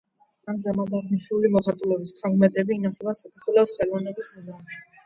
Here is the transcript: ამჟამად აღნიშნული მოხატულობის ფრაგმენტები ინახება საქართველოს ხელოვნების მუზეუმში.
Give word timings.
ამჟამად 0.53 0.95
აღნიშნული 0.99 1.51
მოხატულობის 1.57 2.17
ფრაგმენტები 2.23 2.79
ინახება 2.81 3.17
საქართველოს 3.21 3.79
ხელოვნების 3.79 4.35
მუზეუმში. 4.37 4.87